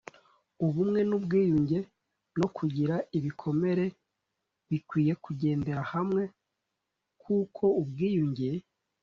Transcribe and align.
Ubumwe 0.65 0.99
n 1.09 1.11
ubwiyunge 1.17 1.79
no 2.39 2.47
gukira 2.55 2.95
ibikomere 3.17 3.85
bikwiye 4.69 5.13
kugendera 5.23 5.81
hamwe 5.93 6.23
kuko 7.21 7.63
ubwiyunge 7.81 8.49